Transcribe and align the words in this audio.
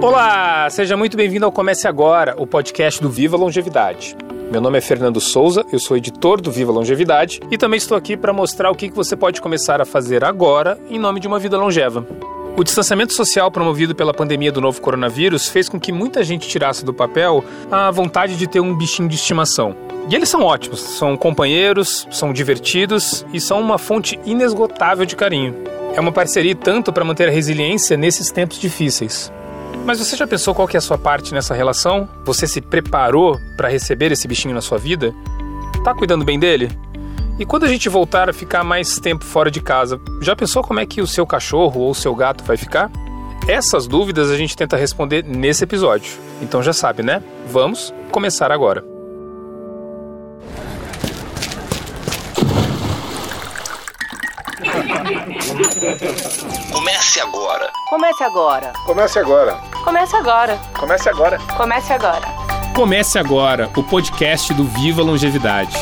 Olá, 0.00 0.68
seja 0.68 0.94
muito 0.94 1.16
bem-vindo 1.16 1.46
ao 1.46 1.52
Comece 1.52 1.88
Agora, 1.88 2.34
o 2.36 2.46
podcast 2.46 3.00
do 3.00 3.08
Viva 3.08 3.36
Longevidade. 3.36 4.14
Meu 4.50 4.60
nome 4.60 4.76
é 4.76 4.80
Fernando 4.80 5.20
Souza, 5.20 5.64
eu 5.72 5.78
sou 5.78 5.96
editor 5.96 6.40
do 6.40 6.52
Viva 6.52 6.70
Longevidade 6.70 7.40
e 7.50 7.56
também 7.56 7.78
estou 7.78 7.96
aqui 7.96 8.14
para 8.14 8.32
mostrar 8.32 8.70
o 8.70 8.74
que 8.74 8.90
você 8.90 9.16
pode 9.16 9.40
começar 9.40 9.80
a 9.80 9.86
fazer 9.86 10.22
agora 10.22 10.78
em 10.90 10.98
nome 10.98 11.18
de 11.18 11.26
uma 11.26 11.38
vida 11.38 11.56
longeva. 11.56 12.06
O 12.56 12.62
distanciamento 12.62 13.14
social 13.14 13.50
promovido 13.50 13.94
pela 13.94 14.14
pandemia 14.14 14.52
do 14.52 14.60
novo 14.60 14.80
coronavírus 14.80 15.48
fez 15.48 15.68
com 15.68 15.80
que 15.80 15.92
muita 15.92 16.22
gente 16.22 16.46
tirasse 16.46 16.84
do 16.84 16.92
papel 16.92 17.42
a 17.70 17.90
vontade 17.90 18.36
de 18.36 18.46
ter 18.46 18.60
um 18.60 18.76
bichinho 18.76 19.08
de 19.08 19.14
estimação. 19.14 19.74
E 20.08 20.14
eles 20.14 20.28
são 20.28 20.42
ótimos, 20.42 20.80
são 20.80 21.16
companheiros, 21.16 22.06
são 22.10 22.32
divertidos 22.32 23.26
e 23.32 23.40
são 23.40 23.60
uma 23.60 23.78
fonte 23.78 24.20
inesgotável 24.24 25.06
de 25.06 25.16
carinho. 25.16 25.54
É 25.94 26.00
uma 26.00 26.12
parceria 26.12 26.54
tanto 26.54 26.92
para 26.92 27.04
manter 27.04 27.28
a 27.28 27.32
resiliência 27.32 27.96
nesses 27.96 28.30
tempos 28.30 28.58
difíceis. 28.58 29.32
Mas 29.86 30.00
você 30.00 30.16
já 30.16 30.26
pensou 30.26 30.52
qual 30.52 30.66
que 30.66 30.76
é 30.76 30.78
a 30.78 30.80
sua 30.80 30.98
parte 30.98 31.32
nessa 31.32 31.54
relação? 31.54 32.08
Você 32.24 32.48
se 32.48 32.60
preparou 32.60 33.38
para 33.56 33.68
receber 33.68 34.10
esse 34.10 34.26
bichinho 34.26 34.52
na 34.52 34.60
sua 34.60 34.78
vida? 34.78 35.14
Tá 35.84 35.94
cuidando 35.94 36.24
bem 36.24 36.40
dele? 36.40 36.76
E 37.38 37.46
quando 37.46 37.62
a 37.62 37.68
gente 37.68 37.88
voltar 37.88 38.28
a 38.28 38.32
ficar 38.32 38.64
mais 38.64 38.98
tempo 38.98 39.24
fora 39.24 39.48
de 39.48 39.60
casa, 39.60 40.00
já 40.20 40.34
pensou 40.34 40.60
como 40.60 40.80
é 40.80 40.86
que 40.86 41.00
o 41.00 41.06
seu 41.06 41.24
cachorro 41.24 41.82
ou 41.82 41.90
o 41.92 41.94
seu 41.94 42.12
gato 42.16 42.42
vai 42.42 42.56
ficar? 42.56 42.90
Essas 43.46 43.86
dúvidas 43.86 44.28
a 44.28 44.36
gente 44.36 44.56
tenta 44.56 44.76
responder 44.76 45.22
nesse 45.22 45.62
episódio. 45.62 46.18
Então 46.42 46.60
já 46.64 46.72
sabe, 46.72 47.04
né? 47.04 47.22
Vamos 47.48 47.94
começar 48.10 48.50
agora. 48.50 48.82
Comece 56.72 57.20
agora. 57.20 57.70
Comece 57.88 58.24
agora. 58.24 58.72
Comece 58.84 59.18
agora. 59.20 59.75
Comece 59.86 60.16
agora. 60.16 60.58
Comece 60.76 61.08
agora. 61.08 61.38
Comece 61.56 61.92
agora. 61.92 62.26
Comece 62.74 63.18
agora 63.20 63.70
o 63.76 63.84
podcast 63.84 64.52
do 64.52 64.64
Viva 64.64 65.00
Longevidade. 65.00 65.76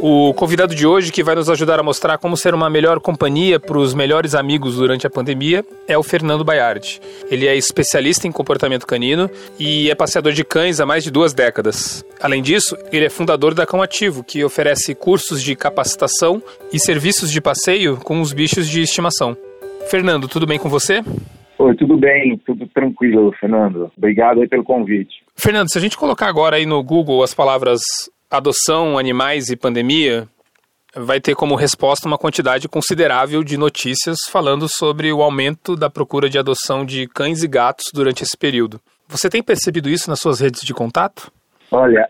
O 0.00 0.32
convidado 0.32 0.76
de 0.76 0.86
hoje, 0.86 1.10
que 1.10 1.24
vai 1.24 1.34
nos 1.34 1.50
ajudar 1.50 1.80
a 1.80 1.82
mostrar 1.82 2.18
como 2.18 2.36
ser 2.36 2.54
uma 2.54 2.70
melhor 2.70 3.00
companhia 3.00 3.58
para 3.58 3.76
os 3.78 3.94
melhores 3.94 4.32
amigos 4.32 4.76
durante 4.76 5.08
a 5.08 5.10
pandemia, 5.10 5.64
é 5.88 5.98
o 5.98 6.04
Fernando 6.04 6.44
Baiardi. 6.44 7.00
Ele 7.28 7.48
é 7.48 7.56
especialista 7.56 8.28
em 8.28 8.32
comportamento 8.32 8.86
canino 8.86 9.28
e 9.58 9.90
é 9.90 9.94
passeador 9.96 10.32
de 10.32 10.44
cães 10.44 10.78
há 10.78 10.86
mais 10.86 11.02
de 11.02 11.10
duas 11.10 11.34
décadas. 11.34 12.04
Além 12.20 12.42
disso, 12.42 12.78
ele 12.92 13.06
é 13.06 13.10
fundador 13.10 13.54
da 13.54 13.66
Cão 13.66 13.82
Ativo, 13.82 14.22
que 14.22 14.44
oferece 14.44 14.94
cursos 14.94 15.42
de 15.42 15.56
capacitação 15.56 16.40
e 16.72 16.78
serviços 16.78 17.32
de 17.32 17.40
passeio 17.40 17.96
com 17.96 18.20
os 18.20 18.32
bichos 18.32 18.68
de 18.68 18.82
estimação. 18.82 19.36
Fernando, 19.90 20.28
tudo 20.28 20.46
bem 20.46 20.60
com 20.60 20.68
você? 20.68 21.02
Oi, 21.58 21.74
tudo 21.76 21.96
bem, 21.96 22.36
tudo 22.44 22.66
tranquilo, 22.68 23.32
Fernando. 23.38 23.90
Obrigado 23.96 24.40
aí 24.40 24.48
pelo 24.48 24.64
convite. 24.64 25.22
Fernando, 25.36 25.70
se 25.70 25.78
a 25.78 25.80
gente 25.80 25.96
colocar 25.96 26.28
agora 26.28 26.56
aí 26.56 26.66
no 26.66 26.82
Google 26.82 27.22
as 27.22 27.32
palavras 27.32 27.80
adoção, 28.30 28.98
animais 28.98 29.48
e 29.48 29.56
pandemia, 29.56 30.26
vai 30.96 31.20
ter 31.20 31.34
como 31.34 31.54
resposta 31.54 32.08
uma 32.08 32.18
quantidade 32.18 32.68
considerável 32.68 33.44
de 33.44 33.56
notícias 33.56 34.18
falando 34.30 34.66
sobre 34.68 35.12
o 35.12 35.22
aumento 35.22 35.76
da 35.76 35.88
procura 35.88 36.28
de 36.28 36.38
adoção 36.38 36.84
de 36.84 37.06
cães 37.08 37.42
e 37.42 37.48
gatos 37.48 37.86
durante 37.94 38.22
esse 38.22 38.36
período. 38.36 38.80
Você 39.08 39.28
tem 39.28 39.42
percebido 39.42 39.88
isso 39.88 40.10
nas 40.10 40.20
suas 40.20 40.40
redes 40.40 40.62
de 40.62 40.74
contato? 40.74 41.30
Olha, 41.70 42.08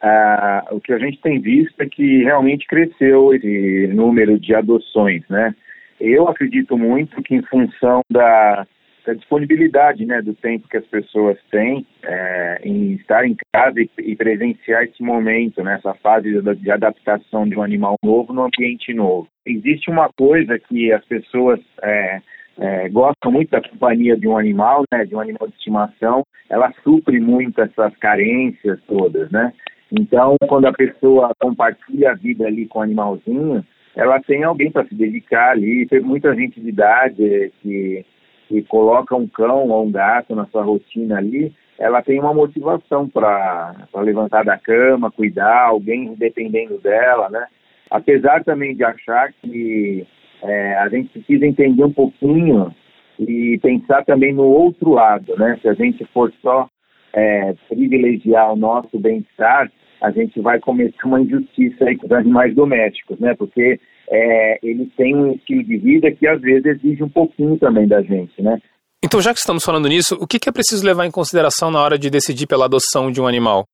o 0.71 0.81
que 0.81 0.93
a 0.93 0.99
gente 0.99 1.21
tem 1.21 1.41
visto 1.41 1.81
é 1.81 1.87
que 1.87 2.23
realmente 2.23 2.67
cresceu 2.67 3.35
esse 3.35 3.89
número 3.95 4.39
de 4.39 4.55
adoções, 4.55 5.23
né? 5.29 5.55
Eu 6.01 6.29
acredito 6.29 6.77
muito 6.77 7.23
que 7.23 7.35
em 7.35 7.43
função 7.43 8.01
da 8.11 8.67
a 9.07 9.15
disponibilidade 9.15 10.05
né, 10.07 10.23
do 10.23 10.35
tempo 10.35 10.69
que 10.69 10.77
as 10.77 10.87
pessoas 10.87 11.39
têm 11.51 11.87
é, 12.03 12.61
em 12.65 12.93
estar 12.93 13.27
em 13.27 13.37
casa 13.53 13.81
e, 13.81 13.91
e 13.99 14.17
presenciar 14.17 14.85
esse 14.85 15.03
momento, 15.03 15.63
né, 15.63 15.81
fase 16.03 16.33
de, 16.33 16.55
de, 16.57 16.71
adaptação 16.71 17.49
de 17.49 17.57
um 17.57 17.63
animal 17.63 17.97
novo 18.03 18.33
no 18.33 18.45
ambiente 18.45 18.93
novo. 18.95 19.29
Existe 19.47 19.91
uma 19.91 20.09
coisa 20.17 20.59
que 20.59 20.93
as 20.93 21.05
pessoas 21.05 21.61
é, 21.83 22.21
é, 22.59 22.89
gostam 22.89 23.33
muito 23.33 23.51
da 23.51 23.61
companhia 23.61 24.17
de 24.17 24.27
um 24.27 24.39
animal, 24.39 24.85
né, 24.93 25.05
de 25.05 25.15
um 25.15 25.21
animal 25.21 25.49
de 25.49 25.55
estimação, 25.55 26.25
ela 26.49 26.73
supre 26.83 27.21
muito 27.21 27.61
essas 27.61 27.95
carências 27.97 28.81
todas, 28.87 29.31
né? 29.31 29.53
Então, 29.93 30.37
quando 30.49 30.67
a 30.67 30.73
pessoa 30.73 31.33
compartilha 31.39 32.13
a 32.13 32.15
vida 32.15 32.47
ali 32.47 32.67
com 32.67 32.81
o 32.81 32.83
animalzinho, 32.83 33.65
ela 33.95 34.21
tem 34.21 34.43
alguém 34.43 34.71
para 34.71 34.85
se 34.87 34.95
dedicar 34.95 35.51
ali. 35.51 35.87
Tem 35.87 36.01
muita 36.01 36.35
gente 36.35 36.61
de 36.61 36.69
idade 36.69 37.53
que 37.63 38.05
que 38.49 38.63
coloca 38.63 39.17
um 39.17 39.27
cão 39.27 39.69
ou 39.69 39.85
um 39.85 39.91
gato 39.91 40.35
na 40.35 40.47
sua 40.47 40.63
rotina 40.63 41.19
ali, 41.19 41.53
ela 41.79 42.03
tem 42.03 42.21
uma 42.21 42.33
motivação 42.33 43.09
para 43.09 43.75
levantar 43.97 44.45
da 44.45 44.57
cama, 44.57 45.11
cuidar, 45.11 45.67
alguém 45.67 46.15
dependendo 46.15 46.79
dela, 46.79 47.29
né? 47.29 47.47
Apesar 47.91 48.45
também 48.45 48.75
de 48.75 48.85
achar 48.85 49.33
que 49.33 50.07
é, 50.43 50.79
a 50.79 50.89
gente 50.89 51.11
precisa 51.11 51.47
entender 51.47 51.85
um 51.85 51.93
pouquinho 51.93 52.75
e 53.19 53.59
pensar 53.63 54.05
também 54.05 54.33
no 54.33 54.45
outro 54.45 54.91
lado, 54.91 55.35
né? 55.37 55.59
Se 55.61 55.69
a 55.69 55.75
gente 55.75 56.05
for 56.07 56.33
só 56.41 56.69
é, 57.13 57.55
privilegiar 57.69 58.53
o 58.53 58.57
nosso 58.57 58.99
bem-estar, 58.99 59.71
a 60.01 60.11
gente 60.11 60.41
vai 60.41 60.61
cometer 60.61 61.05
uma 61.05 61.21
injustiça 61.21 61.87
aí 61.87 61.97
com 61.97 62.07
os 62.07 62.13
animais 62.13 62.55
domésticos, 62.55 63.19
né? 63.19 63.35
Porque 63.35 63.81
é, 64.11 64.59
eles 64.63 64.89
têm 64.97 65.15
um 65.15 65.33
estilo 65.33 65.65
de 65.65 65.77
vida 65.79 66.11
que 66.13 66.27
às 66.27 66.41
vezes 66.41 66.67
exige 66.67 67.03
um 67.03 67.09
pouquinho 67.09 67.59
também 67.59 67.87
da 67.87 68.03
gente, 68.03 68.41
né? 68.43 68.59
Então, 69.05 69.21
já 69.21 69.33
que 69.33 69.39
estamos 69.39 69.63
falando 69.63 69.89
nisso, 69.89 70.17
o 70.21 70.27
que 70.27 70.49
é 70.49 70.53
preciso 70.53 70.87
levar 70.87 71.05
em 71.05 71.11
consideração 71.11 71.71
na 71.71 71.83
hora 71.83 71.99
de 71.99 72.09
decidir 72.09 72.47
pela 72.47 72.65
adoção 72.65 73.11
de 73.11 73.21
um 73.21 73.27
animal? 73.27 73.65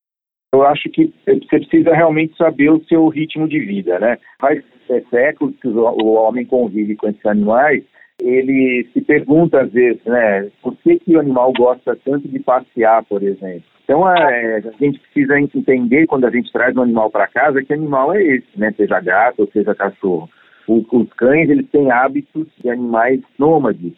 Eu 0.52 0.64
acho 0.64 0.90
que 0.90 1.14
você 1.24 1.38
precisa 1.46 1.94
realmente 1.94 2.36
saber 2.36 2.70
o 2.70 2.82
seu 2.86 3.06
ritmo 3.06 3.46
de 3.46 3.60
vida, 3.60 3.98
né? 4.00 4.19
Faz 4.40 4.60
séculos 5.08 5.54
que 5.60 5.69
o 5.69 6.14
homem 6.14 6.44
convive 6.44 6.96
com 6.96 7.08
esses 7.08 7.24
animais, 7.24 7.84
ele 8.20 8.88
se 8.92 9.00
pergunta 9.00 9.60
às 9.60 9.72
vezes, 9.72 10.03
né, 10.04 10.48
por 10.62 10.76
que, 10.76 10.98
que 10.98 11.16
o 11.16 11.20
animal 11.20 11.53
gosta 11.53 11.97
tanto 12.04 12.28
de 12.28 12.38
passear, 12.38 13.04
por 13.04 13.22
exemplo? 13.22 13.64
Então 13.91 14.08
é, 14.08 14.58
a 14.58 14.84
gente 14.84 15.00
precisa 15.00 15.41
entender 15.41 16.06
quando 16.06 16.25
a 16.25 16.31
gente 16.31 16.53
traz 16.53 16.76
um 16.76 16.82
animal 16.82 17.10
para 17.10 17.26
casa 17.26 17.60
que 17.60 17.72
animal 17.72 18.14
é 18.14 18.22
esse, 18.22 18.47
né? 18.56 18.72
Seja 18.76 19.00
gato 19.00 19.41
ou 19.41 19.50
seja 19.50 19.75
cachorro. 19.75 20.31
O, 20.69 20.84
os 20.92 21.12
cães 21.14 21.50
eles 21.50 21.69
têm 21.70 21.91
hábitos 21.91 22.47
de 22.62 22.70
animais 22.70 23.20
nômades. 23.36 23.92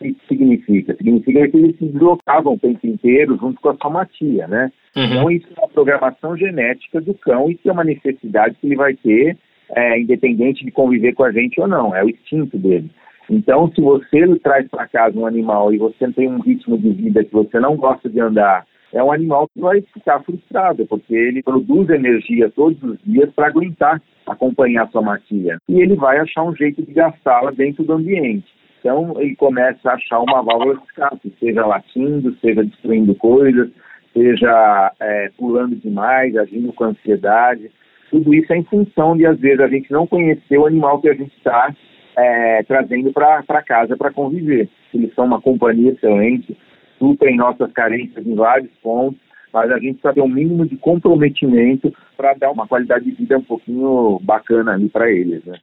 O 0.00 0.04
que 0.04 0.16
significa? 0.26 0.92
Significa 0.96 1.46
que 1.46 1.56
eles 1.56 1.76
se 1.76 1.84
deslocavam 1.86 2.54
o 2.54 2.58
tempo 2.58 2.84
inteiro 2.84 3.38
junto 3.40 3.60
com 3.60 3.68
a 3.68 3.76
sua 3.76 3.90
matia, 3.90 4.48
né? 4.48 4.72
Uhum. 4.96 5.04
Então 5.04 5.30
isso 5.30 5.46
é 5.56 5.60
uma 5.60 5.68
programação 5.68 6.36
genética 6.36 7.00
do 7.00 7.14
cão 7.14 7.48
e 7.48 7.60
é 7.64 7.70
uma 7.70 7.84
necessidade 7.84 8.56
que 8.60 8.66
ele 8.66 8.74
vai 8.74 8.94
ter, 8.94 9.36
é, 9.70 10.00
independente 10.00 10.64
de 10.64 10.72
conviver 10.72 11.12
com 11.12 11.22
a 11.22 11.30
gente 11.30 11.60
ou 11.60 11.68
não. 11.68 11.94
É 11.94 12.02
o 12.02 12.10
instinto 12.10 12.58
dele. 12.58 12.90
Então, 13.30 13.70
se 13.72 13.80
você 13.80 14.38
traz 14.38 14.66
para 14.68 14.88
casa 14.88 15.18
um 15.18 15.26
animal 15.26 15.72
e 15.72 15.78
você 15.78 16.10
tem 16.12 16.28
um 16.28 16.40
ritmo 16.40 16.78
de 16.78 16.90
vida 16.90 17.24
que 17.24 17.32
você 17.32 17.60
não 17.60 17.76
gosta 17.76 18.08
de 18.08 18.20
andar 18.20 18.66
é 18.92 19.02
um 19.02 19.12
animal 19.12 19.48
que 19.48 19.60
vai 19.60 19.82
ficar 19.82 20.20
frustrado, 20.20 20.86
porque 20.86 21.14
ele 21.14 21.42
produz 21.42 21.90
energia 21.90 22.50
todos 22.50 22.82
os 22.82 22.98
dias 23.04 23.30
para 23.34 23.48
aguentar 23.48 24.00
acompanhar 24.26 24.90
sua 24.90 25.02
matilha. 25.02 25.58
E 25.68 25.80
ele 25.80 25.96
vai 25.96 26.18
achar 26.18 26.44
um 26.44 26.54
jeito 26.54 26.82
de 26.82 26.92
gastá-la 26.92 27.50
dentro 27.50 27.84
do 27.84 27.94
ambiente. 27.94 28.46
Então, 28.80 29.14
ele 29.18 29.34
começa 29.36 29.90
a 29.90 29.94
achar 29.94 30.20
uma 30.20 30.42
válvula 30.42 30.76
de 30.76 30.84
escape, 30.84 31.34
seja 31.40 31.66
latindo, 31.66 32.34
seja 32.40 32.62
destruindo 32.62 33.14
coisas, 33.14 33.70
seja 34.12 34.92
é, 35.00 35.30
pulando 35.36 35.76
demais, 35.76 36.36
agindo 36.36 36.72
com 36.72 36.84
ansiedade. 36.84 37.70
Tudo 38.10 38.32
isso 38.34 38.52
é 38.52 38.58
em 38.58 38.64
função 38.64 39.16
de, 39.16 39.26
às 39.26 39.38
vezes, 39.38 39.60
a 39.60 39.68
gente 39.68 39.90
não 39.90 40.06
conhecer 40.06 40.58
o 40.58 40.66
animal 40.66 41.00
que 41.00 41.08
a 41.08 41.14
gente 41.14 41.34
está 41.36 41.74
é, 42.18 42.62
trazendo 42.64 43.12
para 43.12 43.62
casa 43.62 43.96
para 43.96 44.12
conviver. 44.12 44.68
Eles 44.92 45.14
são 45.14 45.24
uma 45.24 45.40
companhia 45.40 45.92
excelente, 45.92 46.56
suprem 46.98 47.36
nossas 47.36 47.72
carências 47.72 48.26
em 48.26 48.34
vários 48.34 48.72
pontos, 48.82 49.20
mas 49.52 49.70
a 49.70 49.78
gente 49.78 49.94
precisa 49.94 50.14
ter 50.14 50.20
um 50.20 50.28
mínimo 50.28 50.66
de 50.66 50.76
comprometimento 50.76 51.92
para 52.16 52.34
dar 52.34 52.50
uma 52.50 52.66
qualidade 52.66 53.04
de 53.04 53.12
vida 53.12 53.38
um 53.38 53.42
pouquinho 53.42 54.18
bacana 54.22 54.72
ali 54.72 54.88
para 54.88 55.10
eles, 55.10 55.44
né? 55.44 55.58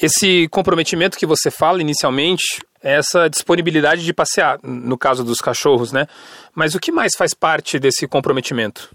Esse 0.00 0.46
comprometimento 0.48 1.18
que 1.18 1.26
você 1.26 1.50
fala 1.50 1.80
inicialmente, 1.80 2.60
é 2.82 2.94
essa 2.94 3.28
disponibilidade 3.28 4.04
de 4.04 4.14
passear, 4.14 4.58
no 4.62 4.96
caso 4.96 5.24
dos 5.24 5.38
cachorros, 5.38 5.92
né? 5.92 6.06
Mas 6.54 6.76
o 6.76 6.80
que 6.80 6.92
mais 6.92 7.16
faz 7.18 7.34
parte 7.34 7.80
desse 7.80 8.06
comprometimento? 8.06 8.90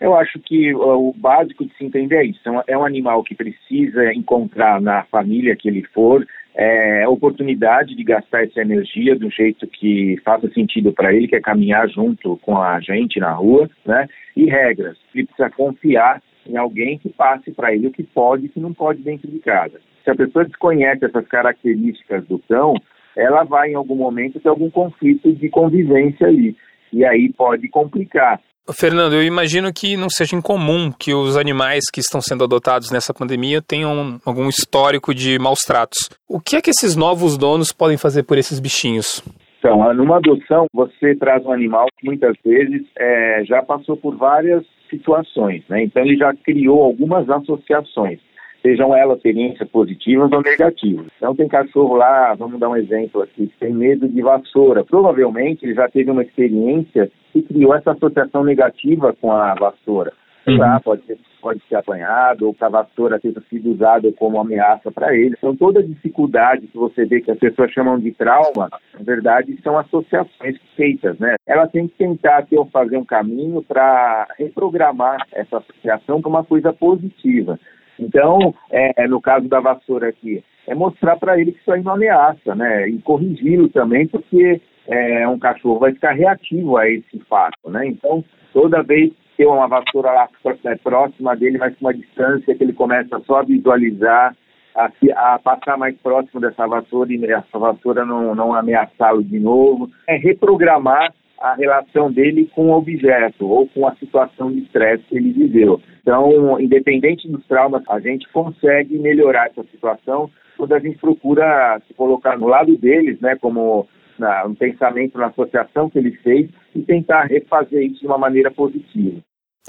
Eu 0.00 0.14
acho 0.14 0.38
que 0.40 0.74
o 0.74 1.12
básico 1.16 1.64
de 1.64 1.74
se 1.76 1.84
entender 1.84 2.16
é 2.16 2.24
isso. 2.26 2.40
É 2.66 2.76
um 2.76 2.84
animal 2.84 3.22
que 3.22 3.34
precisa 3.34 4.12
encontrar 4.14 4.80
na 4.80 5.04
família 5.04 5.56
que 5.56 5.68
ele 5.68 5.82
for 5.94 6.26
é, 6.56 7.06
oportunidade 7.06 7.94
de 7.94 8.02
gastar 8.02 8.44
essa 8.44 8.62
energia 8.62 9.14
do 9.14 9.30
jeito 9.30 9.66
que 9.66 10.18
faça 10.24 10.48
sentido 10.52 10.90
para 10.90 11.14
ele, 11.14 11.28
que 11.28 11.36
é 11.36 11.40
caminhar 11.40 11.86
junto 11.88 12.38
com 12.38 12.56
a 12.56 12.80
gente 12.80 13.20
na 13.20 13.32
rua, 13.32 13.68
né? 13.84 14.08
E 14.34 14.46
regras. 14.46 14.96
Ele 15.14 15.26
precisa 15.26 15.50
confiar 15.50 16.22
em 16.48 16.56
alguém 16.56 16.98
que 16.98 17.10
passe 17.10 17.50
para 17.50 17.74
ele 17.74 17.88
o 17.88 17.92
que 17.92 18.02
pode 18.02 18.44
e 18.44 18.46
o 18.46 18.50
que 18.50 18.60
não 18.60 18.72
pode 18.72 19.02
dentro 19.02 19.30
de 19.30 19.38
casa. 19.40 19.78
Se 20.02 20.10
a 20.10 20.14
pessoa 20.14 20.44
desconhece 20.44 21.04
essas 21.04 21.26
características 21.28 22.24
do 22.26 22.38
cão, 22.38 22.74
ela 23.14 23.44
vai 23.44 23.72
em 23.72 23.74
algum 23.74 23.96
momento 23.96 24.40
ter 24.40 24.48
algum 24.48 24.70
conflito 24.70 25.32
de 25.32 25.48
convivência 25.50 26.26
ali. 26.26 26.56
e 26.92 27.04
aí 27.04 27.30
pode 27.32 27.68
complicar. 27.68 28.40
Fernando, 28.72 29.14
eu 29.14 29.22
imagino 29.22 29.72
que 29.72 29.96
não 29.96 30.08
seja 30.08 30.34
incomum 30.34 30.90
que 30.90 31.14
os 31.14 31.36
animais 31.36 31.84
que 31.92 32.00
estão 32.00 32.20
sendo 32.20 32.44
adotados 32.44 32.90
nessa 32.90 33.14
pandemia 33.14 33.62
tenham 33.62 34.18
algum 34.24 34.48
histórico 34.48 35.14
de 35.14 35.38
maus 35.38 35.60
tratos. 35.60 36.10
O 36.28 36.40
que 36.40 36.56
é 36.56 36.60
que 36.60 36.70
esses 36.70 36.96
novos 36.96 37.38
donos 37.38 37.72
podem 37.72 37.96
fazer 37.96 38.24
por 38.24 38.38
esses 38.38 38.58
bichinhos? 38.58 39.22
Então, 39.58 39.92
numa 39.94 40.16
adoção, 40.16 40.66
você 40.72 41.14
traz 41.14 41.44
um 41.44 41.52
animal 41.52 41.86
que 41.98 42.06
muitas 42.06 42.36
vezes 42.44 42.82
é, 42.98 43.42
já 43.44 43.62
passou 43.62 43.96
por 43.96 44.16
várias 44.16 44.64
situações, 44.90 45.62
né? 45.68 45.82
Então, 45.82 46.02
ele 46.04 46.16
já 46.16 46.32
criou 46.34 46.82
algumas 46.82 47.28
associações 47.28 48.20
sejam 48.66 48.96
elas 48.96 49.18
experiências 49.18 49.68
positivas 49.68 50.30
ou 50.32 50.42
negativas. 50.42 51.06
Então 51.16 51.36
tem 51.36 51.46
cachorro 51.46 51.94
lá, 51.94 52.34
vamos 52.34 52.58
dar 52.58 52.68
um 52.68 52.76
exemplo 52.76 53.22
aqui, 53.22 53.46
que 53.46 53.58
tem 53.60 53.72
medo 53.72 54.08
de 54.08 54.20
vassoura. 54.20 54.84
Provavelmente 54.84 55.64
ele 55.64 55.74
já 55.74 55.88
teve 55.88 56.10
uma 56.10 56.22
experiência 56.22 57.08
que 57.42 57.54
criou 57.54 57.74
essa 57.74 57.92
associação 57.92 58.44
negativa 58.44 59.14
com 59.20 59.32
a 59.32 59.54
vassoura. 59.54 60.12
Uhum. 60.46 60.58
Pode 60.84 61.02
ser, 61.06 61.18
pode 61.42 61.60
ser 61.68 61.74
apanhado, 61.74 62.46
ou 62.46 62.54
que 62.54 62.62
a 62.62 62.68
vassoura 62.68 63.18
tenha 63.18 63.34
sido 63.50 63.72
usada 63.72 64.12
como 64.12 64.40
ameaça 64.40 64.92
para 64.92 65.14
ele. 65.16 65.34
Então, 65.36 65.56
toda 65.56 65.82
dificuldade 65.82 66.68
que 66.68 66.78
você 66.78 67.04
vê 67.04 67.20
que 67.20 67.32
as 67.32 67.38
pessoas 67.38 67.72
chamam 67.72 67.98
de 67.98 68.12
trauma, 68.12 68.70
na 68.94 69.00
verdade, 69.02 69.58
são 69.62 69.76
associações 69.76 70.56
feitas, 70.76 71.18
né? 71.18 71.34
Ela 71.46 71.66
tem 71.66 71.88
que 71.88 71.96
tentar 71.96 72.42
ter, 72.46 72.64
fazer 72.66 72.96
um 72.96 73.04
caminho 73.04 73.60
para 73.60 74.28
reprogramar 74.38 75.26
essa 75.32 75.58
associação 75.58 76.20
para 76.20 76.30
uma 76.30 76.44
coisa 76.44 76.72
positiva. 76.72 77.58
Então, 77.98 78.54
é, 78.70 79.08
no 79.08 79.20
caso 79.20 79.48
da 79.48 79.58
vassoura 79.58 80.08
aqui, 80.08 80.44
é 80.68 80.74
mostrar 80.76 81.16
para 81.16 81.40
ele 81.40 81.52
que 81.52 81.60
isso 81.60 81.72
aí 81.72 81.82
não 81.82 81.94
ameaça, 81.94 82.54
né? 82.54 82.88
E 82.88 82.98
corrigi-lo 82.98 83.68
também, 83.68 84.06
porque 84.06 84.60
é, 84.88 85.28
um 85.28 85.38
cachorro 85.38 85.78
vai 85.78 85.92
ficar 85.92 86.12
reativo 86.12 86.76
a 86.76 86.88
esse 86.88 87.18
fato, 87.28 87.70
né? 87.70 87.86
Então, 87.86 88.24
toda 88.52 88.82
vez 88.82 89.10
que 89.10 89.36
tem 89.38 89.46
uma 89.46 89.68
vassoura 89.68 90.12
lá 90.12 90.28
é, 90.64 90.74
próxima 90.76 91.36
dele, 91.36 91.58
vai 91.58 91.70
com 91.70 91.84
uma 91.86 91.94
distância 91.94 92.54
que 92.54 92.64
ele 92.64 92.72
começa 92.72 93.20
só 93.20 93.40
a 93.40 93.42
visualizar, 93.42 94.34
a, 94.74 94.90
a, 95.14 95.38
passar 95.38 95.76
mais 95.76 95.96
próximo 95.98 96.40
dessa 96.40 96.66
vassoura 96.66 97.12
e 97.12 97.24
essa 97.24 97.58
vassoura 97.58 98.04
não, 98.04 98.34
não 98.34 98.54
ameaçá-lo 98.54 99.22
de 99.22 99.38
novo. 99.38 99.90
É 100.06 100.16
reprogramar 100.16 101.12
a 101.38 101.54
relação 101.54 102.10
dele 102.10 102.50
com 102.54 102.68
o 102.68 102.76
objeto 102.76 103.46
ou 103.46 103.66
com 103.68 103.86
a 103.86 103.94
situação 103.96 104.50
de 104.50 104.60
estresse 104.60 105.04
que 105.04 105.16
ele 105.16 105.32
viveu. 105.32 105.80
Então, 106.00 106.58
independente 106.60 107.28
dos 107.28 107.44
traumas, 107.46 107.82
a 107.88 108.00
gente 108.00 108.26
consegue 108.32 108.98
melhorar 108.98 109.48
essa 109.48 109.62
situação 109.64 110.30
quando 110.56 110.72
a 110.72 110.78
gente 110.78 110.98
procura 110.98 111.78
se 111.86 111.92
colocar 111.92 112.38
no 112.38 112.46
lado 112.46 112.76
deles, 112.78 113.20
né, 113.20 113.36
como 113.36 113.86
na, 114.20 114.44
um 114.46 114.54
pensamento 114.54 115.18
na 115.18 115.26
associação 115.26 115.88
que 115.90 115.98
ele 115.98 116.12
fez 116.22 116.48
e 116.74 116.82
tentar 116.82 117.24
refazer 117.24 117.84
isso 117.84 118.00
de 118.00 118.06
uma 118.06 118.18
maneira 118.18 118.50
positiva. 118.50 119.20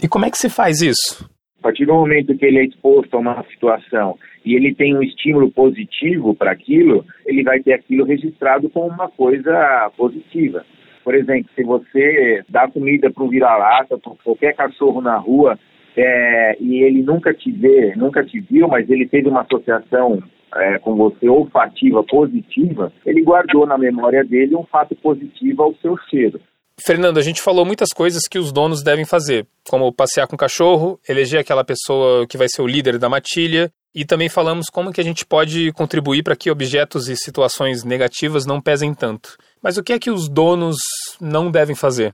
E 0.02 0.08
como 0.08 0.26
é 0.26 0.32
que 0.32 0.38
se 0.38 0.50
faz 0.50 0.82
isso? 0.82 1.30
A 1.60 1.64
partir 1.64 1.86
do 1.86 1.94
momento 1.94 2.38
que 2.38 2.46
ele 2.46 2.60
é 2.60 2.66
exposto 2.66 3.16
a 3.16 3.20
uma 3.20 3.44
situação 3.46 4.18
e 4.46 4.56
ele 4.56 4.74
tem 4.74 4.96
um 4.96 5.02
estímulo 5.02 5.52
positivo 5.52 6.36
para 6.36 6.52
aquilo, 6.52 7.04
ele 7.26 7.44
vai 7.44 7.60
ter 7.60 7.74
aquilo 7.74 8.06
registrado 8.06 8.70
como 8.70 8.88
uma 8.88 9.10
coisa 9.10 9.92
positiva. 9.98 10.64
Por 11.04 11.16
exemplo, 11.16 11.50
se 11.56 11.64
você 11.64 12.44
dá 12.48 12.68
comida 12.68 13.12
para 13.12 13.24
um 13.24 13.30
vira-lata, 13.30 13.98
para 13.98 14.14
qualquer 14.24 14.54
cachorro 14.56 15.02
na 15.02 15.18
rua, 15.18 15.58
é, 15.96 16.58
e 16.60 16.84
ele 16.84 17.02
nunca 17.02 17.34
te 17.34 17.52
vê, 17.52 17.96
nunca 17.96 18.24
te 18.24 18.40
viu, 18.40 18.68
mas 18.68 18.90
ele 18.90 19.08
teve 19.08 19.28
uma 19.28 19.42
associação 19.42 20.22
é, 20.56 20.80
com 20.80 20.96
você 20.96 21.28
olfativa 21.28 22.04
positiva, 22.04 22.92
ele 23.06 23.24
guardou 23.24 23.66
na 23.66 23.78
memória 23.78 24.24
dele 24.24 24.56
um 24.56 24.64
fato 24.64 24.96
positivo 24.96 25.64
ao 25.64 25.76
seu 25.76 25.98
cheiro. 26.10 26.40
Fernando, 26.80 27.18
a 27.18 27.24
gente 27.24 27.42
falou 27.42 27.66
muitas 27.66 27.90
coisas 27.90 28.28
que 28.30 28.38
os 28.38 28.52
donos 28.52 28.84
devem 28.84 29.04
fazer, 29.04 29.48
como 29.68 29.92
passear 29.92 30.28
com 30.28 30.36
o 30.36 30.40
cachorro, 30.40 31.00
eleger 31.10 31.40
aquela 31.40 31.64
pessoa 31.64 32.28
que 32.28 32.38
vai 32.38 32.48
ser 32.48 32.62
o 32.62 32.68
líder 32.68 33.00
da 33.00 33.10
matilha, 33.10 33.72
e 33.96 34.06
também 34.06 34.30
falamos 34.30 34.68
como 34.72 34.92
que 34.92 35.02
a 35.02 35.04
gente 35.04 35.26
pode 35.26 35.72
contribuir 35.72 36.22
para 36.22 36.36
que 36.36 36.52
objetos 36.52 37.08
e 37.10 37.18
situações 37.18 37.84
negativas 37.84 38.46
não 38.46 38.62
pesem 38.62 38.94
tanto. 38.94 39.38
Mas 39.62 39.76
o 39.78 39.84
que 39.84 39.92
é 39.92 39.98
que 39.98 40.12
os 40.12 40.30
donos 40.30 40.78
não 41.20 41.50
devem 41.50 41.76
fazer? 41.76 42.14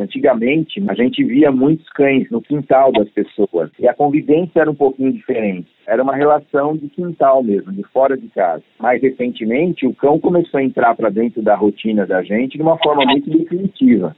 Antigamente, 0.00 0.82
a 0.88 0.94
gente 0.94 1.22
via 1.22 1.52
muitos 1.52 1.86
cães 1.90 2.30
no 2.30 2.40
quintal 2.40 2.90
das 2.90 3.08
pessoas 3.10 3.70
e 3.78 3.86
a 3.86 3.92
convivência 3.92 4.60
era 4.60 4.70
um 4.70 4.74
pouquinho 4.74 5.12
diferente. 5.12 5.68
Era 5.86 6.02
uma 6.02 6.16
relação 6.16 6.74
de 6.74 6.88
quintal 6.88 7.42
mesmo, 7.42 7.70
de 7.70 7.82
fora 7.92 8.16
de 8.16 8.26
casa. 8.28 8.62
Mais 8.78 9.02
recentemente, 9.02 9.86
o 9.86 9.94
cão 9.94 10.18
começou 10.18 10.58
a 10.58 10.62
entrar 10.62 10.94
para 10.94 11.10
dentro 11.10 11.42
da 11.42 11.54
rotina 11.54 12.06
da 12.06 12.22
gente 12.22 12.56
de 12.56 12.62
uma 12.62 12.78
forma 12.78 13.04
muito 13.04 13.28
definitiva. 13.28 14.16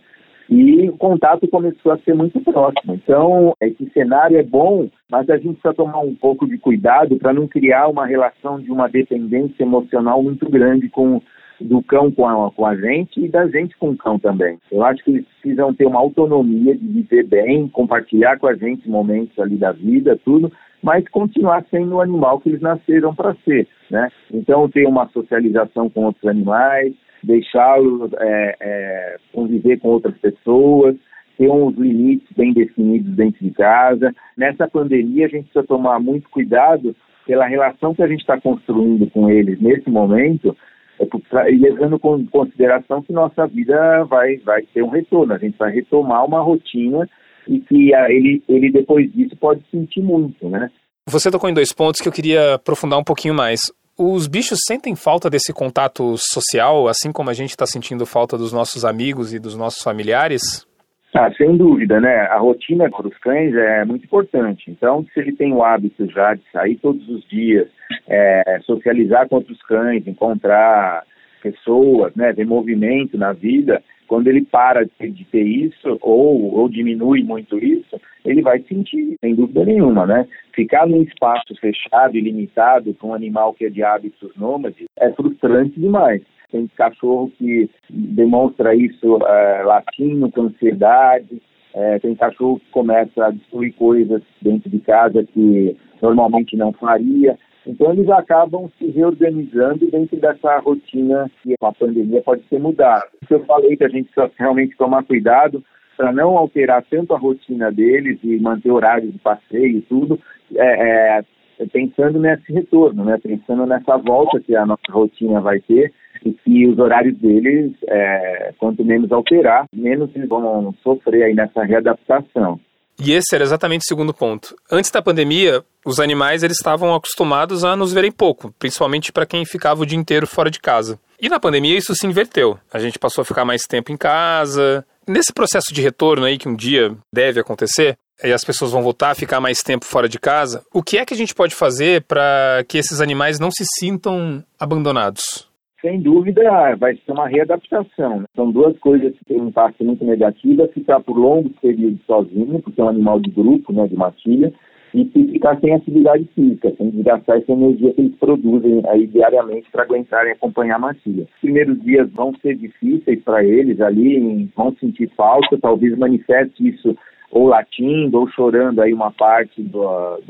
E 0.48 0.88
o 0.88 0.96
contato 0.98 1.48
começou 1.48 1.92
a 1.92 1.98
ser 1.98 2.14
muito 2.14 2.40
próximo. 2.40 2.94
Então, 2.94 3.54
esse 3.60 3.88
cenário 3.90 4.36
é 4.36 4.42
bom, 4.42 4.88
mas 5.10 5.28
a 5.30 5.36
gente 5.36 5.54
precisa 5.54 5.74
tomar 5.74 6.00
um 6.00 6.14
pouco 6.14 6.46
de 6.46 6.58
cuidado 6.58 7.16
para 7.16 7.32
não 7.32 7.48
criar 7.48 7.88
uma 7.88 8.06
relação 8.06 8.60
de 8.60 8.70
uma 8.70 8.88
dependência 8.88 9.62
emocional 9.62 10.22
muito 10.22 10.48
grande 10.48 10.88
com 10.90 11.22
do 11.60 11.82
cão 11.82 12.10
com 12.10 12.26
a, 12.26 12.50
com 12.50 12.66
a 12.66 12.76
gente 12.76 13.24
e 13.24 13.28
da 13.28 13.46
gente 13.48 13.76
com 13.76 13.90
o 13.90 13.96
cão 13.96 14.18
também. 14.18 14.58
Eu 14.70 14.82
acho 14.84 15.02
que 15.04 15.10
eles 15.10 15.26
precisam 15.40 15.74
ter 15.74 15.86
uma 15.86 16.00
autonomia 16.00 16.76
de 16.76 16.86
viver 16.86 17.24
bem, 17.24 17.68
compartilhar 17.68 18.38
com 18.38 18.46
a 18.46 18.54
gente 18.54 18.88
momentos 18.88 19.38
ali 19.38 19.56
da 19.56 19.72
vida, 19.72 20.18
tudo, 20.24 20.52
mas 20.82 21.06
continuar 21.08 21.64
sendo 21.70 21.96
o 21.96 22.00
animal 22.00 22.40
que 22.40 22.48
eles 22.48 22.60
nasceram 22.60 23.14
para 23.14 23.34
ser, 23.44 23.68
né? 23.90 24.08
Então, 24.32 24.68
ter 24.68 24.86
uma 24.86 25.08
socialização 25.08 25.88
com 25.88 26.06
outros 26.06 26.26
animais, 26.26 26.92
deixá-los 27.22 28.12
é, 28.14 28.56
é, 28.60 29.16
conviver 29.32 29.78
com 29.78 29.88
outras 29.88 30.16
pessoas, 30.18 30.96
ter 31.38 31.48
uns 31.48 31.76
limites 31.76 32.28
bem 32.36 32.52
definidos 32.52 33.14
dentro 33.14 33.44
de 33.44 33.50
casa. 33.52 34.12
Nessa 34.36 34.68
pandemia, 34.68 35.26
a 35.26 35.28
gente 35.28 35.44
precisa 35.44 35.64
tomar 35.64 36.00
muito 36.00 36.28
cuidado 36.28 36.94
pela 37.26 37.46
relação 37.46 37.94
que 37.94 38.02
a 38.02 38.08
gente 38.08 38.20
está 38.20 38.40
construindo 38.40 39.08
com 39.10 39.30
eles 39.30 39.60
nesse 39.60 39.88
momento, 39.88 40.56
é 41.02 41.50
e 41.52 41.58
levando 41.58 42.00
em 42.18 42.26
consideração 42.26 43.02
que 43.02 43.12
nossa 43.12 43.46
vida 43.46 44.04
vai, 44.04 44.36
vai 44.38 44.62
ter 44.62 44.82
um 44.82 44.88
retorno, 44.88 45.32
a 45.32 45.38
gente 45.38 45.56
vai 45.58 45.72
retomar 45.72 46.24
uma 46.24 46.40
rotina 46.40 47.08
e 47.48 47.60
que 47.60 47.94
a, 47.94 48.10
ele, 48.10 48.42
ele 48.48 48.70
depois 48.70 49.12
disso 49.12 49.36
pode 49.36 49.62
sentir 49.70 50.00
muito, 50.00 50.48
né? 50.48 50.70
Você 51.08 51.30
tocou 51.30 51.50
em 51.50 51.54
dois 51.54 51.72
pontos 51.72 52.00
que 52.00 52.08
eu 52.08 52.12
queria 52.12 52.54
aprofundar 52.54 52.98
um 52.98 53.04
pouquinho 53.04 53.34
mais. 53.34 53.60
Os 53.98 54.26
bichos 54.26 54.60
sentem 54.66 54.94
falta 54.94 55.28
desse 55.28 55.52
contato 55.52 56.14
social, 56.16 56.88
assim 56.88 57.12
como 57.12 57.28
a 57.28 57.34
gente 57.34 57.50
está 57.50 57.66
sentindo 57.66 58.06
falta 58.06 58.38
dos 58.38 58.52
nossos 58.52 58.84
amigos 58.84 59.34
e 59.34 59.38
dos 59.38 59.56
nossos 59.56 59.82
familiares? 59.82 60.66
Ah, 61.14 61.30
sem 61.34 61.58
dúvida, 61.58 62.00
né? 62.00 62.20
A 62.22 62.38
rotina 62.38 62.88
para 62.90 63.06
os 63.06 63.16
cães 63.18 63.54
é 63.54 63.84
muito 63.84 64.04
importante. 64.04 64.70
Então, 64.70 65.04
se 65.12 65.20
ele 65.20 65.36
tem 65.36 65.52
o 65.52 65.62
hábito 65.62 66.06
já 66.10 66.34
de 66.34 66.42
sair 66.50 66.76
todos 66.76 67.06
os 67.06 67.22
dias, 67.28 67.68
é, 68.08 68.58
socializar 68.62 69.28
com 69.28 69.36
outros 69.36 69.60
cães, 69.62 70.06
encontrar 70.06 71.04
pessoas, 71.42 72.14
né, 72.14 72.32
ver 72.32 72.46
movimento 72.46 73.18
na 73.18 73.32
vida, 73.32 73.82
quando 74.06 74.28
ele 74.28 74.42
para 74.42 74.84
de 74.84 75.24
ter 75.24 75.42
isso 75.42 75.98
ou, 76.00 76.54
ou 76.54 76.68
diminui 76.68 77.22
muito 77.22 77.58
isso, 77.58 78.00
ele 78.24 78.40
vai 78.40 78.60
sentir, 78.60 79.16
sem 79.20 79.34
dúvida 79.34 79.64
nenhuma, 79.64 80.06
né? 80.06 80.26
Ficar 80.54 80.86
num 80.86 81.02
espaço 81.02 81.54
fechado 81.60 82.16
e 82.16 82.20
limitado 82.20 82.94
com 82.94 83.08
um 83.08 83.14
animal 83.14 83.52
que 83.52 83.66
é 83.66 83.68
de 83.68 83.82
hábitos 83.82 84.34
nômades 84.36 84.86
é 84.98 85.10
frustrante 85.12 85.78
demais 85.78 86.22
tem 86.52 86.68
cachorro 86.76 87.32
que 87.38 87.68
demonstra 87.90 88.74
isso 88.74 89.18
é, 89.26 89.62
latindo, 89.64 90.30
com 90.30 90.42
ansiedade, 90.42 91.42
é, 91.74 91.98
tem 91.98 92.14
cachorro 92.14 92.60
que 92.60 92.70
começa 92.70 93.24
a 93.24 93.30
destruir 93.30 93.72
coisas 93.72 94.22
dentro 94.42 94.68
de 94.68 94.78
casa 94.80 95.24
que 95.24 95.74
normalmente 96.00 96.56
não 96.56 96.72
faria. 96.72 97.38
Então 97.66 97.92
eles 97.92 98.08
acabam 98.10 98.68
se 98.78 98.86
reorganizando 98.90 99.90
dentro 99.90 100.16
dessa 100.18 100.58
rotina 100.58 101.30
que 101.42 101.56
com 101.56 101.66
a 101.66 101.72
pandemia 101.72 102.20
pode 102.22 102.42
ser 102.48 102.60
mudada. 102.60 103.06
Eu 103.30 103.44
falei 103.44 103.76
que 103.76 103.84
a 103.84 103.88
gente 103.88 104.10
precisa 104.10 104.30
realmente 104.38 104.76
tomar 104.76 105.04
cuidado 105.04 105.64
para 105.96 106.12
não 106.12 106.36
alterar 106.36 106.84
tanto 106.90 107.14
a 107.14 107.18
rotina 107.18 107.70
deles 107.70 108.18
e 108.22 108.38
manter 108.40 108.70
horários 108.70 109.12
de 109.12 109.18
passeio 109.18 109.78
e 109.78 109.82
tudo, 109.82 110.18
é, 110.54 111.18
é, 111.18 111.24
pensando 111.72 112.18
nesse 112.18 112.52
retorno, 112.52 113.04
né? 113.04 113.18
pensando 113.22 113.66
nessa 113.66 113.96
volta 113.96 114.40
que 114.40 114.54
a 114.54 114.66
nossa 114.66 114.90
rotina 114.90 115.40
vai 115.40 115.60
ter 115.60 115.92
e 116.24 116.32
que 116.32 116.66
os 116.68 116.78
horários 116.78 117.16
deles, 117.18 117.72
é, 117.88 118.52
quanto 118.58 118.84
menos 118.84 119.10
alterar, 119.10 119.66
menos 119.74 120.10
eles 120.14 120.28
vão 120.28 120.74
sofrer 120.82 121.24
aí 121.24 121.34
nessa 121.34 121.62
readaptação. 121.64 122.60
E 123.00 123.12
esse 123.12 123.34
era 123.34 123.42
exatamente 123.42 123.82
o 123.82 123.88
segundo 123.88 124.14
ponto. 124.14 124.54
Antes 124.70 124.90
da 124.90 125.02
pandemia, 125.02 125.64
os 125.84 125.98
animais 125.98 126.42
eles 126.42 126.56
estavam 126.56 126.94
acostumados 126.94 127.64
a 127.64 127.74
nos 127.74 127.92
verem 127.92 128.12
pouco, 128.12 128.54
principalmente 128.58 129.12
para 129.12 129.26
quem 129.26 129.44
ficava 129.44 129.82
o 129.82 129.86
dia 129.86 129.98
inteiro 129.98 130.26
fora 130.26 130.50
de 130.50 130.60
casa. 130.60 131.00
E 131.20 131.28
na 131.28 131.40
pandemia 131.40 131.76
isso 131.76 131.94
se 131.94 132.06
inverteu. 132.06 132.58
A 132.72 132.78
gente 132.78 132.98
passou 132.98 133.22
a 133.22 133.24
ficar 133.24 133.44
mais 133.44 133.62
tempo 133.62 133.90
em 133.90 133.96
casa. 133.96 134.84
Nesse 135.06 135.32
processo 135.32 135.74
de 135.74 135.82
retorno 135.82 136.24
aí 136.24 136.38
que 136.38 136.48
um 136.48 136.54
dia 136.54 136.96
deve 137.12 137.40
acontecer, 137.40 137.96
e 138.22 138.32
as 138.32 138.44
pessoas 138.44 138.72
vão 138.72 138.82
voltar 138.82 139.10
a 139.10 139.14
ficar 139.14 139.40
mais 139.40 139.62
tempo 139.62 139.84
fora 139.84 140.08
de 140.08 140.18
casa, 140.18 140.64
o 140.72 140.82
que 140.82 140.98
é 140.98 141.04
que 141.04 141.14
a 141.14 141.16
gente 141.16 141.34
pode 141.34 141.54
fazer 141.54 142.02
para 142.02 142.64
que 142.68 142.78
esses 142.78 143.00
animais 143.00 143.38
não 143.38 143.50
se 143.50 143.64
sintam 143.78 144.42
abandonados? 144.58 145.50
Sem 145.80 146.00
dúvida, 146.00 146.42
vai 146.78 146.94
ser 146.94 147.10
uma 147.10 147.26
readaptação. 147.26 148.20
Né? 148.20 148.26
São 148.36 148.52
duas 148.52 148.78
coisas 148.78 149.12
que 149.18 149.24
têm 149.24 149.40
um 149.40 149.48
impacto 149.48 149.84
muito 149.84 150.04
negativo: 150.04 150.62
é 150.62 150.68
ficar 150.68 151.00
por 151.00 151.18
longos 151.18 151.52
períodos 151.60 152.00
sozinho, 152.06 152.60
porque 152.62 152.80
é 152.80 152.84
um 152.84 152.88
animal 152.88 153.18
de 153.18 153.30
grupo, 153.30 153.72
né, 153.72 153.88
de 153.88 153.96
matilha, 153.96 154.52
e 154.94 155.04
ficar 155.04 155.58
sem 155.58 155.74
atividade 155.74 156.28
física, 156.36 156.72
sem 156.76 156.90
desgastar 156.90 157.38
essa 157.38 157.50
energia 157.50 157.92
que 157.94 158.00
eles 158.00 158.14
produzem 158.16 158.80
aí 158.88 159.08
diariamente 159.08 159.68
para 159.72 159.82
aguentarem 159.82 160.32
acompanhar 160.32 160.76
a 160.76 160.78
matilha. 160.78 161.24
Os 161.24 161.40
primeiros 161.40 161.82
dias 161.82 162.08
vão 162.12 162.32
ser 162.40 162.56
difíceis 162.56 163.20
para 163.24 163.42
eles 163.42 163.80
ali, 163.80 164.48
vão 164.54 164.72
sentir 164.78 165.10
falta, 165.16 165.58
talvez 165.60 165.98
manifeste 165.98 166.68
isso 166.68 166.96
ou 167.32 167.46
latindo 167.46 168.20
ou 168.20 168.28
chorando 168.28 168.82
aí 168.82 168.92
uma 168.92 169.10
parte 169.10 169.62
do, 169.62 170.20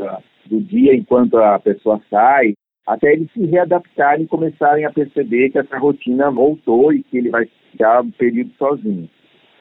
do 0.46 0.60
dia 0.60 0.94
enquanto 0.94 1.36
a 1.36 1.58
pessoa 1.58 2.00
sai, 2.08 2.54
até 2.86 3.12
eles 3.12 3.30
se 3.32 3.44
readaptarem 3.44 4.24
e 4.24 4.28
começarem 4.28 4.84
a 4.84 4.92
perceber 4.92 5.50
que 5.50 5.58
essa 5.58 5.76
rotina 5.78 6.30
voltou 6.30 6.92
e 6.92 7.02
que 7.02 7.18
ele 7.18 7.30
vai 7.30 7.46
ficar 7.72 8.02
um 8.02 8.10
período 8.12 8.52
sozinho. 8.56 9.10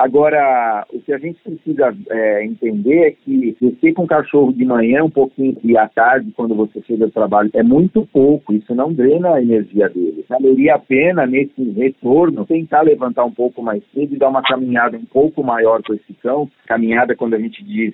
Agora, 0.01 0.83
o 0.91 0.99
que 0.99 1.13
a 1.13 1.19
gente 1.19 1.39
precisa 1.43 1.95
é, 2.09 2.43
entender 2.43 3.07
é 3.07 3.11
que 3.11 3.55
você 3.61 3.93
com 3.93 4.05
o 4.05 4.07
cachorro 4.07 4.51
de 4.51 4.65
manhã, 4.65 5.03
um 5.03 5.11
pouquinho 5.11 5.55
e 5.63 5.77
à 5.77 5.87
tarde, 5.87 6.31
quando 6.35 6.55
você 6.55 6.81
chega 6.87 7.05
do 7.05 7.11
trabalho, 7.11 7.51
é 7.53 7.61
muito 7.61 8.07
pouco, 8.11 8.51
isso 8.51 8.73
não 8.73 8.91
drena 8.91 9.35
a 9.35 9.41
energia 9.41 9.87
dele. 9.89 10.25
Valeria 10.27 10.73
a 10.73 10.79
pena, 10.79 11.27
nesse 11.27 11.61
retorno, 11.73 12.47
tentar 12.47 12.81
levantar 12.81 13.25
um 13.25 13.31
pouco 13.31 13.61
mais 13.61 13.83
cedo 13.93 14.15
e 14.15 14.17
dar 14.17 14.29
uma 14.29 14.41
caminhada 14.41 14.97
um 14.97 15.05
pouco 15.05 15.43
maior 15.43 15.83
com 15.83 15.93
esse 15.93 16.13
cão. 16.15 16.49
Caminhada, 16.65 17.15
quando 17.15 17.35
a 17.35 17.39
gente 17.39 17.63
diz 17.63 17.93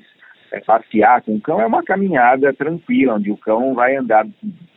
é, 0.53 0.61
passear 0.61 1.21
com 1.23 1.35
o 1.35 1.41
cão, 1.41 1.59
é 1.59 1.65
uma 1.65 1.83
caminhada 1.83 2.53
tranquila, 2.53 3.15
onde 3.15 3.31
o 3.31 3.37
cão 3.37 3.73
vai 3.73 3.97
andar 3.97 4.25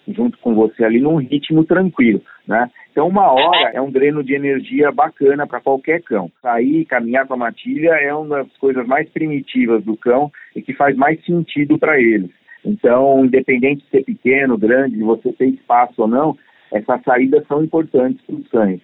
junto 0.08 0.38
com 0.38 0.54
você 0.54 0.84
ali 0.84 1.00
num 1.00 1.16
ritmo 1.16 1.64
tranquilo, 1.64 2.20
né? 2.46 2.70
Então 2.90 3.06
uma 3.06 3.32
hora 3.32 3.70
é 3.72 3.80
um 3.80 3.90
dreno 3.90 4.22
de 4.24 4.34
energia 4.34 4.90
bacana 4.90 5.46
para 5.46 5.60
qualquer 5.60 6.02
cão. 6.02 6.30
Sair, 6.42 6.84
caminhar 6.86 7.26
com 7.26 7.34
a 7.34 7.36
matilha 7.36 7.90
é 7.90 8.12
uma 8.14 8.38
das 8.38 8.56
coisas 8.56 8.86
mais 8.86 9.08
primitivas 9.10 9.84
do 9.84 9.96
cão 9.96 10.30
e 10.54 10.62
que 10.62 10.74
faz 10.74 10.96
mais 10.96 11.22
sentido 11.24 11.78
para 11.78 12.00
eles. 12.00 12.30
Então, 12.64 13.24
independente 13.24 13.84
de 13.84 13.90
ser 13.90 14.04
pequeno, 14.04 14.58
grande, 14.58 14.96
de 14.96 15.02
você 15.02 15.32
ter 15.32 15.46
espaço 15.46 16.02
ou 16.02 16.08
não, 16.08 16.36
essas 16.72 17.02
saídas 17.02 17.46
são 17.46 17.64
importantes 17.64 18.20
para 18.26 18.34
os 18.34 18.48
cães. 18.48 18.80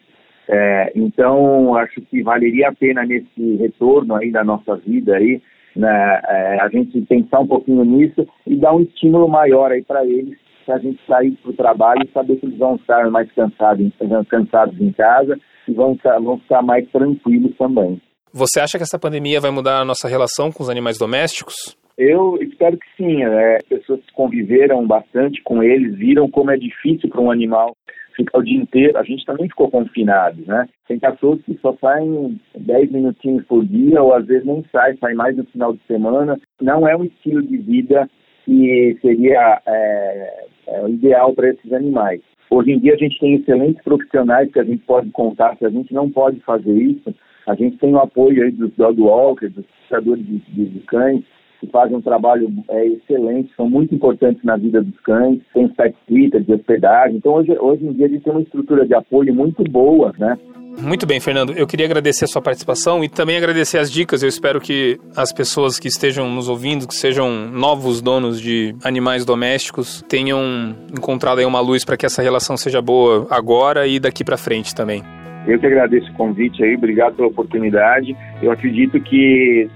É, 0.48 0.92
então, 0.94 1.74
acho 1.74 2.00
que 2.02 2.22
valeria 2.22 2.68
a 2.68 2.74
pena 2.74 3.04
nesse 3.04 3.56
retorno 3.56 4.14
aí 4.14 4.30
da 4.30 4.44
nossa 4.44 4.76
vida 4.76 5.16
aí, 5.16 5.42
né, 5.74 6.20
é, 6.24 6.60
a 6.60 6.68
gente 6.68 7.00
pensar 7.02 7.40
um 7.40 7.46
pouquinho 7.46 7.84
nisso 7.84 8.26
e 8.46 8.56
dar 8.56 8.74
um 8.74 8.80
estímulo 8.80 9.28
maior 9.28 9.72
aí 9.72 9.82
para 9.82 10.06
eles 10.06 10.38
se 10.66 10.72
a 10.72 10.78
gente 10.78 11.00
sair 11.06 11.30
para 11.36 11.50
o 11.50 11.56
trabalho 11.56 12.02
e 12.04 12.12
saber 12.12 12.36
que 12.36 12.46
eles 12.46 12.58
vão 12.58 12.74
estar 12.74 13.08
mais 13.10 13.30
cansados, 13.32 13.90
cansados 14.28 14.80
em 14.80 14.92
casa 14.92 15.38
e 15.68 15.72
vão 15.72 15.92
estar, 15.92 16.18
vão 16.18 16.38
ficar 16.40 16.60
mais 16.60 16.86
tranquilos 16.90 17.56
também. 17.56 18.00
Você 18.32 18.60
acha 18.60 18.76
que 18.76 18.82
essa 18.82 18.98
pandemia 18.98 19.40
vai 19.40 19.50
mudar 19.50 19.80
a 19.80 19.84
nossa 19.84 20.08
relação 20.08 20.50
com 20.52 20.62
os 20.62 20.68
animais 20.68 20.98
domésticos? 20.98 21.54
Eu 21.96 22.36
espero 22.42 22.76
que 22.76 22.86
sim. 22.96 23.24
Né? 23.24 23.58
Pessoas 23.68 24.00
que 24.00 24.12
conviveram 24.12 24.86
bastante 24.86 25.40
com 25.42 25.62
eles 25.62 25.96
viram 25.96 26.28
como 26.28 26.50
é 26.50 26.56
difícil 26.56 27.08
para 27.08 27.20
um 27.20 27.30
animal 27.30 27.74
ficar 28.14 28.38
o 28.38 28.42
dia 28.42 28.60
inteiro. 28.60 28.98
A 28.98 29.04
gente 29.04 29.24
também 29.24 29.48
ficou 29.48 29.70
confinado, 29.70 30.42
né? 30.46 30.68
Tem 30.88 30.98
cachorros 30.98 31.42
que 31.44 31.58
só 31.62 31.74
saem 31.80 32.38
10 32.54 32.90
minutinhos 32.90 33.44
por 33.46 33.64
dia 33.64 34.02
ou 34.02 34.14
às 34.14 34.26
vezes 34.26 34.44
nem 34.44 34.64
sai, 34.72 34.96
sai 34.96 35.14
mais 35.14 35.36
no 35.36 35.44
final 35.44 35.72
de 35.72 35.80
semana. 35.86 36.38
Não 36.60 36.86
é 36.86 36.96
um 36.96 37.04
estilo 37.04 37.42
de 37.42 37.56
vida 37.56 38.08
que 38.46 38.96
seria 39.02 39.60
é, 39.66 40.44
é, 40.68 40.88
ideal 40.88 41.34
para 41.34 41.50
esses 41.50 41.72
animais. 41.72 42.20
Hoje 42.48 42.70
em 42.70 42.78
dia 42.78 42.94
a 42.94 42.96
gente 42.96 43.18
tem 43.18 43.34
excelentes 43.34 43.82
profissionais 43.82 44.50
que 44.52 44.60
a 44.60 44.64
gente 44.64 44.82
pode 44.84 45.10
contar, 45.10 45.56
se 45.56 45.66
a 45.66 45.68
gente 45.68 45.92
não 45.92 46.08
pode 46.08 46.38
fazer 46.40 46.72
isso, 46.72 47.12
a 47.48 47.54
gente 47.56 47.76
tem 47.78 47.92
o 47.92 47.98
apoio 47.98 48.44
aí 48.44 48.52
dos 48.52 48.72
dog 48.76 49.00
walkers, 49.00 49.52
dos 49.52 49.64
criadores 49.88 50.24
de, 50.24 50.38
de, 50.38 50.66
de, 50.66 50.80
cães, 50.80 51.24
que 51.60 51.66
fazem 51.66 51.96
um 51.96 52.00
trabalho 52.00 52.48
é, 52.68 52.86
excelente, 52.86 53.52
são 53.56 53.68
muito 53.68 53.92
importantes 53.92 54.42
na 54.44 54.56
vida 54.56 54.80
dos 54.80 54.98
cães, 55.00 55.40
tem 55.52 55.68
sitter 56.08 56.42
de 56.42 56.52
hospedagem. 56.52 57.16
Então 57.16 57.32
hoje, 57.32 57.56
hoje 57.58 57.84
em 57.84 57.92
dia 57.92 58.06
a 58.06 58.08
gente 58.08 58.22
tem 58.22 58.32
uma 58.32 58.42
estrutura 58.42 58.86
de 58.86 58.94
apoio 58.94 59.34
muito 59.34 59.64
boa, 59.64 60.12
né? 60.18 60.38
Muito 60.78 61.06
bem, 61.06 61.18
Fernando. 61.18 61.52
Eu 61.52 61.66
queria 61.66 61.86
agradecer 61.86 62.26
a 62.26 62.28
sua 62.28 62.42
participação 62.42 63.02
e 63.02 63.08
também 63.08 63.36
agradecer 63.36 63.78
as 63.78 63.90
dicas. 63.90 64.22
Eu 64.22 64.28
espero 64.28 64.60
que 64.60 65.00
as 65.16 65.32
pessoas 65.32 65.78
que 65.78 65.88
estejam 65.88 66.30
nos 66.30 66.48
ouvindo, 66.48 66.86
que 66.86 66.94
sejam 66.94 67.48
novos 67.50 68.02
donos 68.02 68.40
de 68.40 68.74
animais 68.84 69.24
domésticos, 69.24 70.04
tenham 70.08 70.76
encontrado 70.92 71.38
aí 71.38 71.46
uma 71.46 71.60
luz 71.60 71.84
para 71.84 71.96
que 71.96 72.04
essa 72.04 72.22
relação 72.22 72.56
seja 72.56 72.82
boa 72.82 73.26
agora 73.30 73.86
e 73.86 73.98
daqui 73.98 74.22
para 74.22 74.36
frente 74.36 74.74
também. 74.74 75.02
Eu 75.46 75.60
que 75.60 75.66
agradeço 75.66 76.10
o 76.10 76.14
convite 76.14 76.62
aí, 76.64 76.74
obrigado 76.74 77.14
pela 77.14 77.28
oportunidade. 77.28 78.16
Eu 78.42 78.50
acredito 78.50 79.00
que 79.00 79.68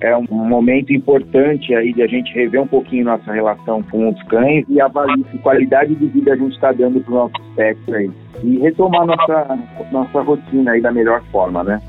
é 0.00 0.16
um 0.16 0.26
momento 0.30 0.92
importante 0.92 1.74
aí 1.74 1.94
de 1.94 2.02
a 2.02 2.06
gente 2.06 2.32
rever 2.34 2.60
um 2.60 2.66
pouquinho 2.66 3.06
nossa 3.06 3.32
relação 3.32 3.82
com 3.84 4.10
os 4.10 4.22
cães 4.24 4.66
e 4.68 4.80
avaliar 4.80 5.16
que 5.30 5.38
qualidade 5.38 5.94
de 5.94 6.06
vida 6.06 6.34
a 6.34 6.36
gente 6.36 6.54
está 6.54 6.72
dando 6.72 7.00
para 7.00 7.10
os 7.10 7.16
nossos 7.16 7.54
pets 7.56 7.94
aí. 7.94 8.10
E 8.42 8.58
retomar 8.58 9.06
nossa, 9.06 9.58
nossa 9.90 10.20
rotina 10.20 10.72
aí 10.72 10.82
da 10.82 10.92
melhor 10.92 11.22
forma, 11.32 11.64
né? 11.64 11.80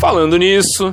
Falando 0.00 0.36
nisso, 0.36 0.92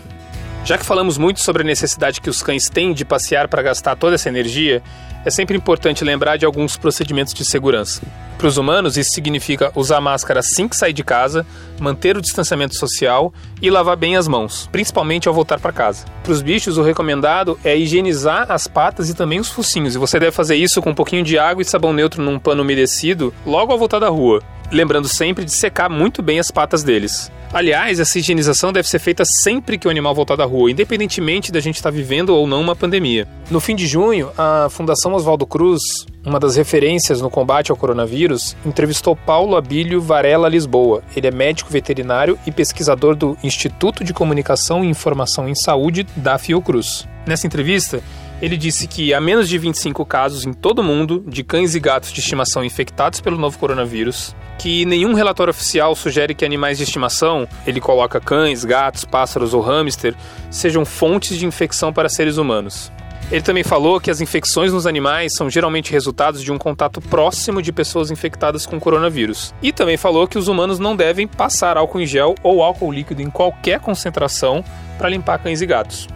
já 0.63 0.77
que 0.77 0.85
falamos 0.85 1.17
muito 1.17 1.39
sobre 1.39 1.63
a 1.63 1.65
necessidade 1.65 2.21
que 2.21 2.29
os 2.29 2.43
cães 2.43 2.69
têm 2.69 2.93
de 2.93 3.03
passear 3.03 3.47
para 3.47 3.63
gastar 3.63 3.95
toda 3.95 4.15
essa 4.15 4.29
energia, 4.29 4.83
é 5.25 5.29
sempre 5.29 5.57
importante 5.57 6.03
lembrar 6.03 6.37
de 6.37 6.45
alguns 6.45 6.77
procedimentos 6.77 7.33
de 7.33 7.45
segurança. 7.45 8.01
Para 8.37 8.47
os 8.47 8.57
humanos, 8.57 8.97
isso 8.97 9.11
significa 9.11 9.71
usar 9.75 10.01
máscara 10.01 10.39
assim 10.39 10.67
que 10.67 10.75
sair 10.75 10.93
de 10.93 11.03
casa, 11.03 11.45
manter 11.79 12.17
o 12.17 12.21
distanciamento 12.21 12.75
social 12.75 13.31
e 13.61 13.69
lavar 13.69 13.95
bem 13.95 14.15
as 14.15 14.27
mãos, 14.27 14.67
principalmente 14.71 15.27
ao 15.27 15.33
voltar 15.33 15.59
para 15.59 15.71
casa. 15.71 16.05
Para 16.23 16.31
os 16.31 16.41
bichos, 16.41 16.77
o 16.77 16.81
recomendado 16.81 17.59
é 17.63 17.77
higienizar 17.77 18.51
as 18.51 18.67
patas 18.67 19.09
e 19.09 19.13
também 19.13 19.39
os 19.39 19.49
focinhos, 19.49 19.93
e 19.93 19.99
você 19.99 20.19
deve 20.19 20.31
fazer 20.31 20.55
isso 20.55 20.81
com 20.81 20.89
um 20.89 20.95
pouquinho 20.95 21.23
de 21.23 21.37
água 21.37 21.61
e 21.61 21.65
sabão 21.65 21.93
neutro 21.93 22.23
num 22.23 22.39
pano 22.39 22.63
umedecido 22.63 23.31
logo 23.45 23.71
ao 23.71 23.77
voltar 23.77 23.99
da 23.99 24.09
rua, 24.09 24.41
lembrando 24.71 25.07
sempre 25.07 25.45
de 25.45 25.51
secar 25.51 25.89
muito 25.89 26.21
bem 26.21 26.39
as 26.39 26.49
patas 26.49 26.83
deles. 26.83 27.31
Aliás, 27.53 27.99
essa 27.99 28.17
higienização 28.17 28.71
deve 28.71 28.87
ser 28.87 28.99
feita 28.99 29.25
sempre 29.25 29.77
que 29.77 29.85
o 29.85 29.91
animal 29.91 30.15
voltar 30.15 30.37
da 30.37 30.45
rua, 30.45 30.71
independentemente 30.71 31.51
da 31.51 31.59
gente 31.59 31.75
estar 31.75 31.91
vivendo 31.91 32.29
ou 32.29 32.47
não 32.47 32.61
uma 32.61 32.77
pandemia. 32.77 33.27
No 33.49 33.59
fim 33.59 33.75
de 33.75 33.87
junho, 33.87 34.31
a 34.37 34.69
Fundação 34.69 35.13
Oswaldo 35.13 35.45
Cruz, 35.45 35.81
uma 36.25 36.39
das 36.39 36.55
referências 36.55 37.19
no 37.19 37.29
combate 37.29 37.69
ao 37.69 37.75
coronavírus, 37.75 38.55
entrevistou 38.65 39.17
Paulo 39.17 39.57
Abílio 39.57 39.99
Varela 39.99 40.47
Lisboa. 40.47 41.03
Ele 41.13 41.27
é 41.27 41.31
médico 41.31 41.69
veterinário 41.69 42.39
e 42.47 42.51
pesquisador 42.51 43.17
do 43.17 43.37
Instituto 43.43 44.01
de 44.01 44.13
Comunicação 44.13 44.81
e 44.81 44.87
Informação 44.87 45.49
em 45.49 45.55
Saúde 45.55 46.07
da 46.15 46.37
Fiocruz. 46.37 47.05
Nessa 47.27 47.45
entrevista, 47.45 48.01
ele 48.41 48.57
disse 48.57 48.87
que 48.87 49.13
há 49.13 49.21
menos 49.21 49.47
de 49.47 49.57
25 49.57 50.05
casos 50.05 50.45
em 50.45 50.53
todo 50.53 50.79
o 50.79 50.83
mundo 50.83 51.23
de 51.27 51.43
cães 51.43 51.75
e 51.75 51.79
gatos 51.79 52.11
de 52.11 52.19
estimação 52.19 52.63
infectados 52.63 53.21
pelo 53.21 53.37
novo 53.37 53.57
coronavírus 53.57 54.35
que 54.61 54.85
nenhum 54.85 55.15
relatório 55.15 55.49
oficial 55.49 55.95
sugere 55.95 56.35
que 56.35 56.45
animais 56.45 56.77
de 56.77 56.83
estimação, 56.83 57.47
ele 57.65 57.81
coloca 57.81 58.21
cães, 58.21 58.63
gatos, 58.63 59.03
pássaros 59.03 59.55
ou 59.55 59.61
hamster, 59.61 60.13
sejam 60.51 60.85
fontes 60.85 61.35
de 61.35 61.47
infecção 61.47 61.91
para 61.91 62.07
seres 62.07 62.37
humanos. 62.37 62.91
Ele 63.31 63.41
também 63.41 63.63
falou 63.63 63.99
que 63.99 64.11
as 64.11 64.21
infecções 64.21 64.71
nos 64.71 64.85
animais 64.85 65.33
são 65.33 65.49
geralmente 65.49 65.91
resultados 65.91 66.43
de 66.43 66.51
um 66.51 66.59
contato 66.59 67.01
próximo 67.01 67.59
de 67.59 67.71
pessoas 67.71 68.11
infectadas 68.11 68.67
com 68.67 68.79
coronavírus. 68.79 69.51
E 69.63 69.71
também 69.71 69.97
falou 69.97 70.27
que 70.27 70.37
os 70.37 70.47
humanos 70.47 70.77
não 70.77 70.95
devem 70.95 71.27
passar 71.27 71.75
álcool 71.75 72.01
em 72.01 72.05
gel 72.05 72.35
ou 72.43 72.61
álcool 72.61 72.91
líquido 72.91 73.23
em 73.23 73.31
qualquer 73.31 73.79
concentração 73.79 74.63
para 74.95 75.09
limpar 75.09 75.39
cães 75.39 75.61
e 75.61 75.65
gatos. 75.65 76.07